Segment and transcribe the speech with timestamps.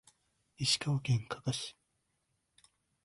[0.57, 1.77] 石川県加賀市